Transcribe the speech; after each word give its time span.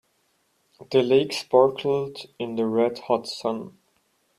The 0.89 1.03
lake 1.03 1.31
sparkled 1.31 2.25
in 2.39 2.55
the 2.55 2.65
red 2.65 2.97
hot 3.01 3.27
sun. 3.27 3.77